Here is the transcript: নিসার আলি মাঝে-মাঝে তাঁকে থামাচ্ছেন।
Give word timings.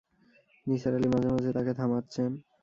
নিসার 0.67 0.93
আলি 0.97 1.07
মাঝে-মাঝে 1.07 1.49
তাঁকে 1.55 1.73
থামাচ্ছেন। 1.79 2.31